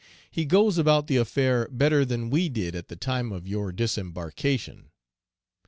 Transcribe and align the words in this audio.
He 0.31 0.45
goes 0.45 0.79
about 0.79 1.05
the 1.05 1.17
affair 1.17 1.67
better 1.71 2.03
than 2.05 2.31
we 2.31 2.49
did 2.49 2.73
at 2.75 2.87
the 2.87 2.95
time 2.95 3.31
of 3.31 3.47
your 3.47 3.71
disembarkation. 3.71 4.89